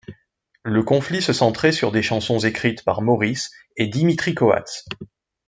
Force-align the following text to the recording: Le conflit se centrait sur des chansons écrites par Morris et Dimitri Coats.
Le 0.63 0.81
conflit 0.81 1.21
se 1.21 1.31
centrait 1.31 1.71
sur 1.71 1.91
des 1.91 2.01
chansons 2.01 2.39
écrites 2.39 2.83
par 2.83 3.03
Morris 3.03 3.49
et 3.77 3.85
Dimitri 3.85 4.33
Coats. 4.33 4.83